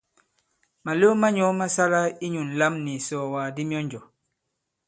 [0.83, 4.03] Màlew ma nyɔ̄ ma sāla inyū ǹlam nì ìsɔ̀ɔ̀wàk di myɔnjɔ̀.